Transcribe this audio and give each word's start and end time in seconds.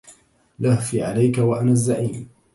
لهفي 0.59 1.01
عليها 1.03 1.43
وأنا 1.43 1.71
الزعيمُ 1.71 2.29